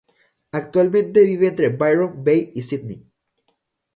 [0.51, 3.07] Actualmente vive entre Byron Bay y Sídney.